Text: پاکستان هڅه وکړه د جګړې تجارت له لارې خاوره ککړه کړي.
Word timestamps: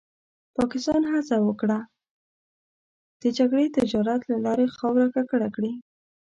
پاکستان 0.57 1.01
هڅه 1.11 1.35
وکړه 1.47 1.79
د 3.21 3.23
جګړې 3.37 3.65
تجارت 3.77 4.21
له 4.31 4.37
لارې 4.45 4.67
خاوره 4.77 5.07
ککړه 5.15 5.49
کړي. 5.55 5.73